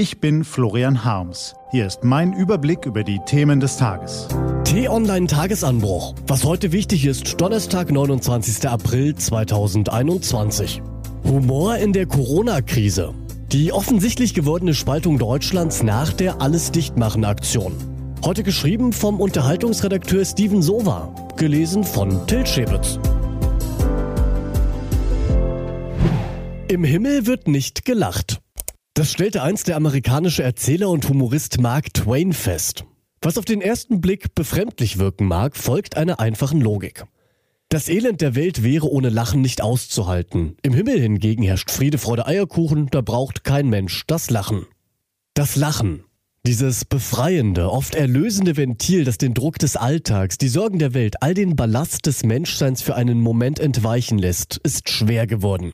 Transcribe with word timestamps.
Ich 0.00 0.18
bin 0.18 0.44
Florian 0.44 1.04
Harms. 1.04 1.54
Hier 1.72 1.86
ist 1.86 2.04
mein 2.04 2.32
Überblick 2.32 2.86
über 2.86 3.04
die 3.04 3.20
Themen 3.26 3.60
des 3.60 3.76
Tages. 3.76 4.28
T-Online 4.64 5.26
Tagesanbruch. 5.26 6.14
Was 6.26 6.42
heute 6.42 6.72
wichtig 6.72 7.04
ist, 7.04 7.38
Donnerstag, 7.38 7.90
29. 7.90 8.66
April 8.66 9.14
2021. 9.14 10.80
Humor 11.24 11.76
in 11.76 11.92
der 11.92 12.06
Corona-Krise. 12.06 13.12
Die 13.52 13.74
offensichtlich 13.74 14.32
gewordene 14.32 14.72
Spaltung 14.72 15.18
Deutschlands 15.18 15.82
nach 15.82 16.14
der 16.14 16.40
Alles-Dichtmachen-Aktion. 16.40 17.74
Heute 18.24 18.42
geschrieben 18.42 18.94
vom 18.94 19.20
Unterhaltungsredakteur 19.20 20.24
Steven 20.24 20.62
Sova. 20.62 21.14
Gelesen 21.36 21.84
von 21.84 22.26
Till 22.26 22.46
Schäbitz. 22.46 22.98
Im 26.68 26.84
Himmel 26.84 27.26
wird 27.26 27.48
nicht 27.48 27.84
gelacht. 27.84 28.39
Das 29.00 29.12
stellte 29.12 29.42
einst 29.42 29.66
der 29.66 29.76
amerikanische 29.76 30.42
Erzähler 30.42 30.90
und 30.90 31.08
Humorist 31.08 31.58
Mark 31.58 31.94
Twain 31.94 32.34
fest. 32.34 32.84
Was 33.22 33.38
auf 33.38 33.46
den 33.46 33.62
ersten 33.62 34.02
Blick 34.02 34.34
befremdlich 34.34 34.98
wirken 34.98 35.24
mag, 35.24 35.56
folgt 35.56 35.96
einer 35.96 36.20
einfachen 36.20 36.60
Logik. 36.60 37.06
Das 37.70 37.88
Elend 37.88 38.20
der 38.20 38.34
Welt 38.34 38.62
wäre 38.62 38.90
ohne 38.90 39.08
Lachen 39.08 39.40
nicht 39.40 39.62
auszuhalten. 39.62 40.58
Im 40.60 40.74
Himmel 40.74 41.00
hingegen 41.00 41.42
herrscht 41.42 41.70
Friede, 41.70 41.96
Freude, 41.96 42.26
Eierkuchen, 42.26 42.88
da 42.90 43.00
braucht 43.00 43.42
kein 43.42 43.70
Mensch 43.70 44.04
das 44.06 44.28
Lachen. 44.28 44.66
Das 45.32 45.56
Lachen. 45.56 46.04
Dieses 46.44 46.84
befreiende, 46.84 47.72
oft 47.72 47.94
erlösende 47.94 48.58
Ventil, 48.58 49.04
das 49.04 49.16
den 49.16 49.32
Druck 49.32 49.58
des 49.58 49.76
Alltags, 49.76 50.36
die 50.36 50.48
Sorgen 50.48 50.78
der 50.78 50.92
Welt, 50.92 51.22
all 51.22 51.32
den 51.32 51.56
Ballast 51.56 52.04
des 52.04 52.22
Menschseins 52.22 52.82
für 52.82 52.96
einen 52.96 53.22
Moment 53.22 53.60
entweichen 53.60 54.18
lässt, 54.18 54.58
ist 54.58 54.90
schwer 54.90 55.26
geworden. 55.26 55.72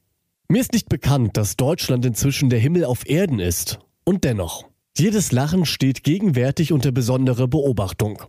Mir 0.49 0.61
ist 0.61 0.73
nicht 0.73 0.89
bekannt, 0.89 1.37
dass 1.37 1.57
Deutschland 1.57 2.05
inzwischen 2.05 2.51
der 2.51 2.61
Himmel 2.61 2.85
auf 2.85 3.09
Erden 3.09 3.41
ist. 3.41 3.81
Und 4.05 4.23
dennoch, 4.23 4.65
jedes 4.97 5.33
Lachen 5.33 5.67
steht 5.67 6.05
gegenwärtig 6.05 6.73
unter 6.73 6.93
besonderer 6.93 7.49
Beobachtung. 7.49 8.23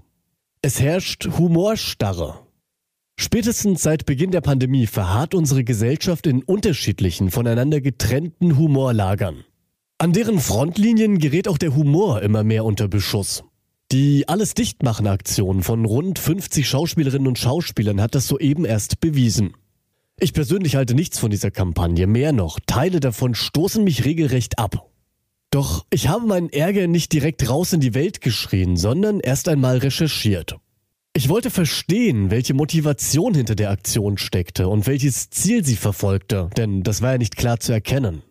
Es 0.63 0.79
herrscht 0.79 1.27
Humorstarre. 1.37 2.39
Spätestens 3.19 3.83
seit 3.83 4.07
Beginn 4.07 4.31
der 4.31 4.41
Pandemie 4.41 4.87
verharrt 4.87 5.35
unsere 5.35 5.63
Gesellschaft 5.63 6.25
in 6.25 6.41
unterschiedlichen, 6.41 7.29
voneinander 7.29 7.81
getrennten 7.81 8.57
Humorlagern. 8.57 9.43
An 9.99 10.13
deren 10.13 10.39
Frontlinien 10.39 11.19
gerät 11.19 11.47
auch 11.47 11.57
der 11.59 11.75
Humor 11.75 12.23
immer 12.23 12.43
mehr 12.43 12.65
unter 12.65 12.87
Beschuss. 12.87 13.43
Die 13.91 14.27
Alles 14.27 14.55
Dichtmachen 14.55 15.07
Aktion 15.07 15.61
von 15.61 15.85
rund 15.85 16.19
50 16.19 16.67
Schauspielerinnen 16.67 17.27
und 17.27 17.37
Schauspielern 17.37 18.01
hat 18.01 18.15
das 18.15 18.27
soeben 18.27 18.65
erst 18.65 18.99
bewiesen. 18.99 19.53
Ich 20.19 20.33
persönlich 20.33 20.75
halte 20.75 20.95
nichts 20.95 21.19
von 21.19 21.29
dieser 21.29 21.51
Kampagne, 21.51 22.07
mehr 22.07 22.31
noch, 22.31 22.59
Teile 22.65 22.99
davon 22.99 23.35
stoßen 23.35 23.83
mich 23.83 24.03
regelrecht 24.03 24.57
ab. 24.57 24.89
Doch 25.51 25.85
ich 25.91 26.07
habe 26.07 26.25
meinen 26.25 26.49
Ärger 26.49 26.87
nicht 26.87 27.13
direkt 27.13 27.47
raus 27.47 27.71
in 27.71 27.81
die 27.81 27.93
Welt 27.93 28.21
geschrien, 28.21 28.77
sondern 28.77 29.19
erst 29.19 29.47
einmal 29.47 29.77
recherchiert. 29.77 30.57
Ich 31.13 31.29
wollte 31.29 31.51
verstehen, 31.51 32.31
welche 32.31 32.55
Motivation 32.55 33.35
hinter 33.35 33.53
der 33.53 33.69
Aktion 33.69 34.17
steckte 34.17 34.67
und 34.67 34.87
welches 34.87 35.29
Ziel 35.29 35.63
sie 35.63 35.75
verfolgte, 35.75 36.49
denn 36.57 36.81
das 36.81 37.03
war 37.03 37.11
ja 37.11 37.17
nicht 37.19 37.37
klar 37.37 37.59
zu 37.59 37.71
erkennen. 37.71 38.23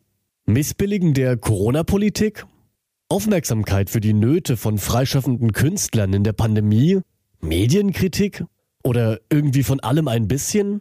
Missbilligen 0.44 1.14
der 1.14 1.36
Corona-Politik? 1.36 2.46
Aufmerksamkeit 3.08 3.90
für 3.90 4.00
die 4.00 4.12
Nöte 4.12 4.56
von 4.56 4.78
freischaffenden 4.78 5.52
Künstlern 5.52 6.12
in 6.12 6.24
der 6.24 6.32
Pandemie? 6.32 7.00
Medienkritik? 7.40 8.44
Oder 8.82 9.20
irgendwie 9.30 9.62
von 9.62 9.78
allem 9.78 10.08
ein 10.08 10.26
bisschen? 10.26 10.80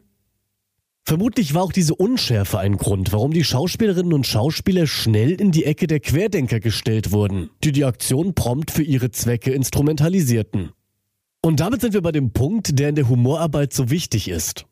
Vermutlich 1.07 1.53
war 1.53 1.61
auch 1.61 1.71
diese 1.71 1.93
Unschärfe 1.93 2.57
ein 2.57 2.77
Grund, 2.77 3.13
warum 3.13 3.31
die 3.31 3.43
Schauspielerinnen 3.43 4.11
und 4.11 4.25
Schauspieler 4.25 4.87
schnell 4.87 5.33
in 5.39 5.51
die 5.51 5.65
Ecke 5.65 5.85
der 5.85 5.99
Querdenker 5.99 6.59
gestellt 6.59 7.11
wurden, 7.11 7.51
die 7.63 7.71
die 7.71 7.85
Aktion 7.85 8.33
prompt 8.33 8.71
für 8.71 8.81
ihre 8.81 9.11
Zwecke 9.11 9.51
instrumentalisierten. 9.51 10.71
Und 11.43 11.59
damit 11.59 11.81
sind 11.81 11.93
wir 11.93 12.01
bei 12.01 12.11
dem 12.11 12.31
Punkt, 12.31 12.79
der 12.79 12.89
in 12.89 12.95
der 12.95 13.07
Humorarbeit 13.07 13.71
so 13.71 13.91
wichtig 13.91 14.29
ist. 14.29 14.65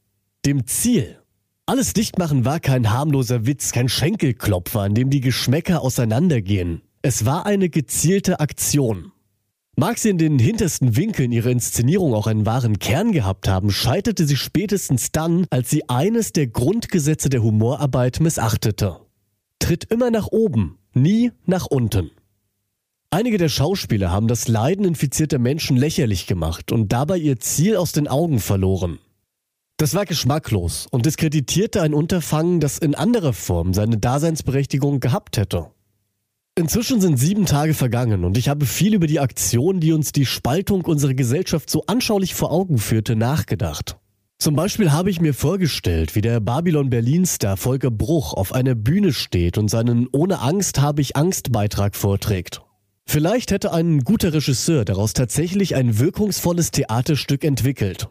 Dem 0.44 0.66
Ziel. 0.66 1.20
Alles 1.68 1.94
Dichtmachen 1.94 2.46
war 2.46 2.60
kein 2.60 2.92
harmloser 2.92 3.46
Witz, 3.46 3.72
kein 3.72 3.88
Schenkelklopfer, 3.88 4.82
an 4.82 4.96
dem 4.96 5.12
die 5.12 5.22
Geschmäcker 5.22 5.82
auseinandergehen. 5.82 6.82
Es 7.04 7.28
war 7.28 7.46
eine 7.46 7.70
gezielte 7.70 8.40
Aktion. 8.40 9.12
Mag 9.76 9.98
sie 9.98 10.10
in 10.10 10.20
den 10.20 10.38
hintersten 10.38 10.96
Winkeln 10.96 11.32
ihrer 11.32 11.50
Inszenierung 11.50 12.14
auch 12.14 12.28
einen 12.28 12.46
wahren 12.46 12.78
Kern 12.78 13.12
gehabt 13.12 13.48
haben, 13.48 13.72
scheiterte 13.72 14.28
sie 14.28 14.36
spätestens 14.36 15.12
dann, 15.12 15.48
als 15.50 15.72
sie 15.72 15.90
eines 15.90 16.32
der 16.32 16.46
Grundgesetze 16.46 17.30
der 17.30 17.42
Humorarbeit 17.42 18.20
missachtete. 18.20 19.00
Tritt 19.58 19.86
immer 19.86 20.12
nach 20.12 20.28
oben, 20.28 20.78
nie 20.94 21.32
nach 21.48 21.66
unten. 21.66 22.12
Einige 23.10 23.40
der 23.40 23.50
Schauspieler 23.50 24.12
haben 24.12 24.28
das 24.28 24.48
Leiden 24.48 24.86
infizierter 24.86 25.40
Menschen 25.40 25.76
lächerlich 25.76 26.28
gemacht 26.28 26.72
und 26.72 26.94
dabei 26.94 27.18
ihr 27.18 27.40
Ziel 27.40 27.76
aus 27.76 27.94
den 27.94 28.08
Augen 28.08 28.40
verloren. 28.40 29.00
Das 29.78 29.96
war 29.96 30.06
geschmacklos 30.06 30.88
und 30.92 31.08
diskreditierte 31.08 31.82
ein 31.82 31.96
Unterfangen, 31.96 32.60
das 32.60 32.78
in 32.78 32.94
anderer 32.94 33.34
Form 33.34 33.74
seine 33.74 33.98
Daseinsberechtigung 33.98 35.00
gehabt 35.00 35.38
hätte. 35.38 35.73
Inzwischen 36.56 37.02
sind 37.02 37.18
sieben 37.18 37.48
Tage 37.48 37.74
vergangen 37.74 38.24
und 38.24 38.38
ich 38.38 38.48
habe 38.48 38.68
viel 38.68 38.94
über 38.94 39.08
die 39.08 39.20
Aktion, 39.20 39.80
die 39.80 39.92
uns 39.92 40.12
die 40.12 40.28
Spaltung 40.28 40.86
unserer 40.86 41.16
Gesellschaft 41.16 41.68
so 41.68 41.84
anschaulich 41.88 42.36
vor 42.36 42.52
Augen 42.52 42.78
führte, 42.78 43.16
nachgedacht. 43.16 43.98
Zum 44.38 44.56
Beispiel 44.56 44.92
habe 44.92 45.10
ich 45.10 45.20
mir 45.20 45.34
vorgestellt, 45.34 46.14
wie 46.14 46.22
der 46.22 46.40
Babylon 46.42 46.92
Berlin-Star 46.92 47.58
Volker 47.58 47.90
Bruch 47.90 48.34
auf 48.34 48.54
einer 48.54 48.76
Bühne 48.76 49.14
steht 49.14 49.58
und 49.58 49.70
seinen 49.70 50.08
Ohne 50.12 50.42
Angst 50.42 50.80
habe 50.80 51.02
ich 51.02 51.16
Angst 51.16 51.52
Beitrag 51.52 51.96
vorträgt. 51.96 52.62
Vielleicht 53.08 53.50
hätte 53.50 53.74
ein 53.74 54.02
guter 54.02 54.34
Regisseur 54.34 54.86
daraus 54.86 55.14
tatsächlich 55.14 55.76
ein 55.76 55.98
wirkungsvolles 55.98 56.70
Theaterstück 56.70 57.44
entwickelt. 57.44 58.10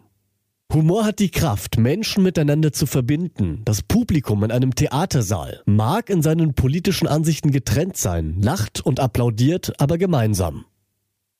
Humor 0.74 1.04
hat 1.04 1.18
die 1.18 1.30
Kraft, 1.30 1.76
Menschen 1.76 2.22
miteinander 2.22 2.72
zu 2.72 2.86
verbinden. 2.86 3.60
Das 3.66 3.82
Publikum 3.82 4.42
in 4.42 4.50
einem 4.50 4.74
Theatersaal 4.74 5.60
mag 5.66 6.08
in 6.08 6.22
seinen 6.22 6.54
politischen 6.54 7.06
Ansichten 7.06 7.50
getrennt 7.50 7.98
sein, 7.98 8.40
lacht 8.40 8.80
und 8.80 8.98
applaudiert, 8.98 9.78
aber 9.78 9.98
gemeinsam. 9.98 10.64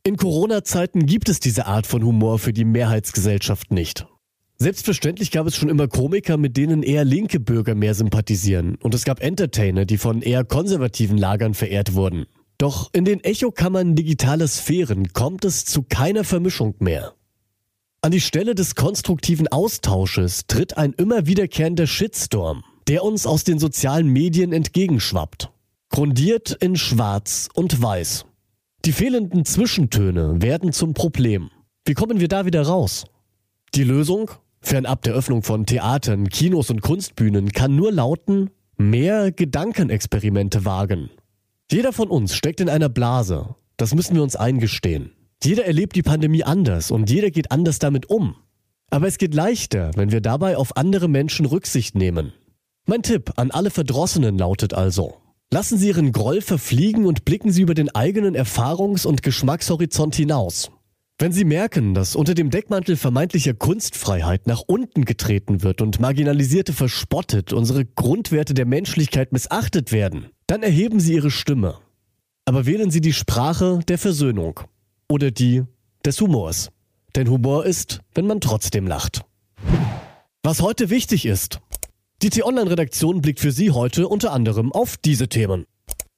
In 0.05 0.19
Corona-Zeiten 0.19 1.07
gibt 1.07 1.31
es 1.31 1.41
diese 1.41 1.65
Art 1.65 1.87
von 1.87 2.05
Humor 2.05 2.39
für 2.41 2.53
die 2.53 2.67
Mehrheitsgesellschaft 2.67 3.71
nicht. 3.71 4.07
Selbstverständlich 4.59 5.31
gab 5.31 5.47
es 5.47 5.57
schon 5.57 5.71
immer 5.71 5.89
Komiker, 5.89 6.37
mit 6.37 6.59
denen 6.59 6.83
eher 6.83 7.07
linke 7.07 7.41
Bürger 7.41 7.75
mehr 7.75 7.95
sympathisieren, 7.95 8.77
und 8.83 8.95
es 8.95 9.07
gab 9.07 9.23
Entertainer, 9.23 9.87
die 9.87 9.97
von 9.97 10.21
eher 10.21 10.45
konservativen 10.45 11.17
Lagern 11.17 11.55
verehrt 11.55 11.95
wurden. 11.95 12.27
Doch 12.59 12.91
in 12.93 13.07
den 13.07 13.25
Echokammern 13.25 13.95
digitaler 13.95 14.47
Sphären 14.47 15.15
kommt 15.15 15.47
es 15.47 15.65
zu 15.65 15.83
keiner 15.83 16.23
Vermischung 16.23 16.75
mehr. 16.81 17.15
An 18.05 18.11
die 18.11 18.21
Stelle 18.21 18.57
des 18.57 18.75
konstruktiven 18.75 19.47
Austausches 19.47 20.49
tritt 20.49 20.77
ein 20.77 20.93
immer 20.93 21.27
wiederkehrender 21.27 21.87
Shitstorm, 21.87 22.65
der 22.89 23.05
uns 23.05 23.29
aus 23.29 23.45
den 23.45 23.61
sozialen 23.61 24.09
Medien 24.09 24.53
entgegenschwappt. 24.53 25.53
Grundiert 25.89 26.51
in 26.61 26.75
Schwarz 26.75 27.49
und 27.55 27.81
Weiß. 27.81 28.25
Die 28.85 28.91
fehlenden 28.91 29.45
Zwischentöne 29.45 30.43
werden 30.43 30.73
zum 30.73 30.95
Problem. 30.95 31.51
Wie 31.85 31.95
kommen 31.95 32.19
wir 32.19 32.27
da 32.27 32.45
wieder 32.45 32.63
raus? 32.63 33.05
Die 33.77 33.85
Lösung, 33.85 34.33
fernab 34.61 35.03
der 35.03 35.15
Öffnung 35.15 35.45
von 35.45 35.65
Theatern, 35.65 36.29
Kinos 36.29 36.71
und 36.71 36.83
Kunstbühnen, 36.83 37.53
kann 37.53 37.77
nur 37.77 37.93
lauten, 37.93 38.51
mehr 38.77 39.31
Gedankenexperimente 39.31 40.65
wagen. 40.65 41.09
Jeder 41.71 41.93
von 41.93 42.09
uns 42.09 42.35
steckt 42.35 42.61
in 42.61 42.69
einer 42.69 42.89
Blase. 42.89 43.55
Das 43.77 43.95
müssen 43.95 44.17
wir 44.17 44.25
uns 44.25 44.35
eingestehen. 44.35 45.13
Jeder 45.45 45.65
erlebt 45.65 45.97
die 45.97 46.03
Pandemie 46.03 46.45
anders 46.45 46.93
und 46.93 47.11
jeder 47.11 47.31
geht 47.31 47.51
anders 47.51 47.81
damit 47.81 48.09
um. 48.09 48.37
Aber 48.91 49.09
es 49.09 49.19
geht 49.19 49.35
leichter, 49.35 49.91
wenn 49.97 50.13
wir 50.13 50.21
dabei 50.21 50.57
auf 50.57 50.77
andere 50.77 51.09
Menschen 51.09 51.47
Rücksicht 51.47 51.97
nehmen. 51.97 52.33
Mein 52.87 53.03
Tipp 53.03 53.33
an 53.37 53.51
alle 53.51 53.71
Verdrossenen 53.71 54.39
lautet 54.39 54.73
also, 54.75 55.17
lassen 55.53 55.79
Sie 55.79 55.89
Ihren 55.89 56.13
Groll 56.13 56.43
verfliegen 56.43 57.07
und 57.07 57.25
blicken 57.25 57.51
Sie 57.51 57.63
über 57.63 57.75
den 57.75 57.93
eigenen 57.93 58.37
Erfahrungs- 58.37 59.07
und 59.07 59.23
Geschmackshorizont 59.23 60.15
hinaus. 60.15 60.71
Wenn 61.19 61.33
Sie 61.33 61.45
merken, 61.45 61.95
dass 61.95 62.15
unter 62.15 62.35
dem 62.35 62.51
Deckmantel 62.51 62.97
vermeintlicher 62.97 63.55
Kunstfreiheit 63.55 64.47
nach 64.47 64.63
unten 64.67 65.05
getreten 65.05 65.63
wird 65.63 65.81
und 65.81 66.01
Marginalisierte 66.01 66.73
verspottet, 66.73 67.53
unsere 67.53 67.85
Grundwerte 67.85 68.55
der 68.55 68.67
Menschlichkeit 68.67 69.33
missachtet 69.33 69.91
werden, 69.91 70.27
dann 70.47 70.63
erheben 70.63 71.01
Sie 71.01 71.15
Ihre 71.15 71.31
Stimme. 71.31 71.79
Aber 72.45 72.67
wählen 72.67 72.91
Sie 72.91 73.01
die 73.01 73.13
Sprache 73.13 73.81
der 73.89 73.99
Versöhnung 73.99 74.61
oder 75.13 75.31
die 75.31 75.63
des 76.07 76.21
Humors. 76.23 76.71
Denn 77.15 77.29
Humor 77.29 77.67
ist, 77.67 78.01
wenn 78.15 78.27
man 78.27 78.41
trotzdem 78.41 78.87
lacht. 78.87 79.27
Was 80.43 80.63
heute 80.63 80.89
wichtig 80.89 81.27
ist. 81.27 81.61
Die 82.23 82.31
T-Online-Redaktion 82.31 83.21
blickt 83.21 83.39
für 83.39 83.53
Sie 83.53 83.71
heute 83.73 84.09
unter 84.09 84.33
anderem 84.33 84.73
auf 84.73 84.97
diese 84.97 85.29
Themen. 85.29 85.67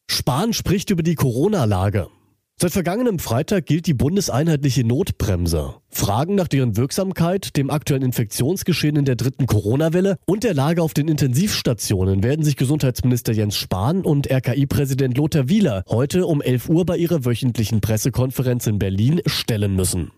Spahn 0.08 0.52
spricht 0.52 0.90
über 0.90 1.02
die 1.02 1.16
Corona-Lage. 1.16 2.08
Seit 2.56 2.72
vergangenem 2.72 3.18
Freitag 3.18 3.66
gilt 3.66 3.86
die 3.88 3.94
bundeseinheitliche 3.94 4.84
Notbremse. 4.84 5.74
Fragen 5.90 6.36
nach 6.36 6.46
deren 6.46 6.76
Wirksamkeit, 6.76 7.56
dem 7.56 7.68
aktuellen 7.68 8.04
Infektionsgeschehen 8.04 8.94
in 8.94 9.04
der 9.04 9.16
dritten 9.16 9.46
Corona-Welle 9.46 10.18
und 10.24 10.44
der 10.44 10.54
Lage 10.54 10.80
auf 10.80 10.94
den 10.94 11.08
Intensivstationen 11.08 12.22
werden 12.22 12.44
sich 12.44 12.56
Gesundheitsminister 12.56 13.32
Jens 13.32 13.56
Spahn 13.56 14.02
und 14.02 14.30
RKI-Präsident 14.30 15.18
Lothar 15.18 15.48
Wieler 15.48 15.82
heute 15.88 16.26
um 16.26 16.40
11 16.40 16.68
Uhr 16.68 16.86
bei 16.86 16.96
ihrer 16.96 17.24
wöchentlichen 17.24 17.80
Pressekonferenz 17.80 18.68
in 18.68 18.78
Berlin 18.78 19.20
stellen 19.26 19.74
müssen. 19.74 20.12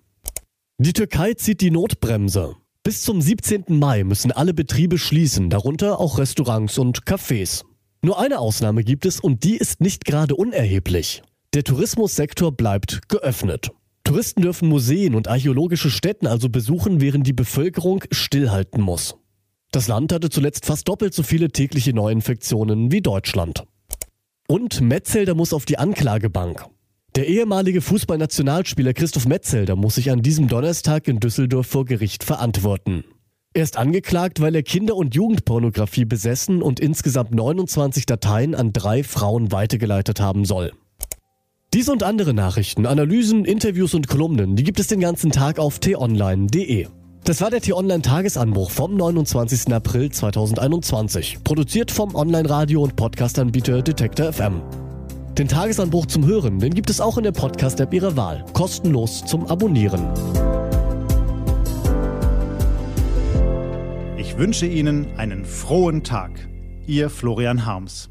Die 0.76 0.92
Türkei 0.92 1.32
zieht 1.32 1.62
die 1.62 1.70
Notbremse. 1.70 2.54
Bis 2.82 3.02
zum 3.02 3.22
17. 3.22 3.64
Mai 3.70 4.04
müssen 4.04 4.30
alle 4.30 4.52
Betriebe 4.52 4.98
schließen, 4.98 5.48
darunter 5.48 5.98
auch 5.98 6.18
Restaurants 6.18 6.76
und 6.76 7.04
Cafés. 7.04 7.64
Nur 8.02 8.20
eine 8.20 8.38
Ausnahme 8.40 8.84
gibt 8.84 9.06
es 9.06 9.20
und 9.20 9.42
die 9.42 9.56
ist 9.56 9.80
nicht 9.80 10.04
gerade 10.04 10.36
unerheblich. 10.36 11.22
Der 11.56 11.64
Tourismussektor 11.64 12.52
bleibt 12.52 13.08
geöffnet. 13.08 13.70
Touristen 14.04 14.42
dürfen 14.42 14.68
Museen 14.68 15.14
und 15.14 15.26
archäologische 15.26 15.88
Stätten 15.88 16.26
also 16.26 16.50
besuchen, 16.50 17.00
während 17.00 17.26
die 17.26 17.32
Bevölkerung 17.32 18.04
stillhalten 18.10 18.82
muss. 18.82 19.16
Das 19.72 19.88
Land 19.88 20.12
hatte 20.12 20.28
zuletzt 20.28 20.66
fast 20.66 20.86
doppelt 20.86 21.14
so 21.14 21.22
viele 21.22 21.48
tägliche 21.48 21.94
Neuinfektionen 21.94 22.92
wie 22.92 23.00
Deutschland. 23.00 23.64
Und 24.46 24.82
Metzelder 24.82 25.34
muss 25.34 25.54
auf 25.54 25.64
die 25.64 25.78
Anklagebank. 25.78 26.62
Der 27.14 27.26
ehemalige 27.26 27.80
Fußballnationalspieler 27.80 28.92
Christoph 28.92 29.24
Metzelder 29.24 29.76
muss 29.76 29.94
sich 29.94 30.10
an 30.10 30.20
diesem 30.20 30.48
Donnerstag 30.48 31.08
in 31.08 31.20
Düsseldorf 31.20 31.68
vor 31.68 31.86
Gericht 31.86 32.22
verantworten. 32.22 33.02
Er 33.54 33.62
ist 33.62 33.78
angeklagt, 33.78 34.42
weil 34.42 34.54
er 34.54 34.62
Kinder- 34.62 34.96
und 34.96 35.14
Jugendpornografie 35.14 36.04
besessen 36.04 36.60
und 36.60 36.80
insgesamt 36.80 37.34
29 37.34 38.04
Dateien 38.04 38.54
an 38.54 38.74
drei 38.74 39.02
Frauen 39.02 39.52
weitergeleitet 39.52 40.20
haben 40.20 40.44
soll. 40.44 40.72
Diese 41.76 41.92
und 41.92 42.02
andere 42.02 42.32
Nachrichten, 42.32 42.86
Analysen, 42.86 43.44
Interviews 43.44 43.92
und 43.92 44.08
Kolumnen, 44.08 44.56
die 44.56 44.64
gibt 44.64 44.80
es 44.80 44.86
den 44.86 44.98
ganzen 44.98 45.30
Tag 45.30 45.58
auf 45.58 45.78
t-online.de. 45.78 46.86
Das 47.24 47.42
war 47.42 47.50
der 47.50 47.60
T-Online-Tagesanbruch 47.60 48.70
vom 48.70 48.96
29. 48.96 49.74
April 49.74 50.10
2021. 50.10 51.40
Produziert 51.44 51.90
vom 51.90 52.14
Online-Radio- 52.14 52.82
und 52.82 52.96
Podcast-Anbieter 52.96 53.82
Detektor 53.82 54.32
FM. 54.32 54.62
Den 55.36 55.48
Tagesanbruch 55.48 56.06
zum 56.06 56.24
Hören, 56.24 56.60
den 56.60 56.72
gibt 56.72 56.88
es 56.88 56.98
auch 56.98 57.18
in 57.18 57.24
der 57.24 57.32
Podcast-App 57.32 57.92
Ihrer 57.92 58.16
Wahl. 58.16 58.42
Kostenlos 58.54 59.26
zum 59.26 59.44
Abonnieren. 59.46 60.08
Ich 64.16 64.38
wünsche 64.38 64.64
Ihnen 64.64 65.08
einen 65.18 65.44
frohen 65.44 66.02
Tag. 66.02 66.48
Ihr 66.86 67.10
Florian 67.10 67.66
Harms. 67.66 68.08